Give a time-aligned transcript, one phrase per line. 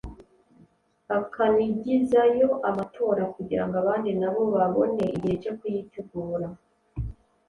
[1.17, 6.47] akanigizayo amatora kugirango abandi nabo babone igihe cyo kuyitegura